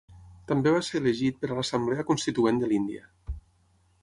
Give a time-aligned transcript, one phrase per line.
[0.51, 3.07] També va ser elegit per a l'Assemblea constituent de l'Índia.